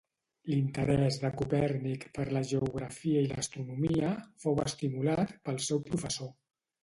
L'interès 0.51 1.17
de 1.23 1.29
Copèrnic 1.41 2.07
per 2.15 2.23
la 2.37 2.41
geografia 2.51 3.21
i 3.25 3.29
l'astronomia 3.33 4.13
fou 4.45 4.61
estimulat 4.65 5.35
pel 5.49 5.61
seu 5.69 5.85
professor. 5.91 6.35